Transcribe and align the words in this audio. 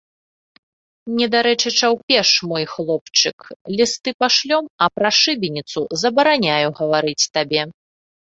Недарэчы 1.17 1.69
чаўпеш, 1.81 2.29
мой 2.51 2.65
хлопчык, 2.73 3.37
лісты 3.81 4.09
пашлём, 4.23 4.65
а 4.85 4.89
пра 4.95 5.09
шыбеніцу 5.21 5.79
забараняю 6.05 6.67
гаварыць 6.83 7.29
табе. 7.39 7.61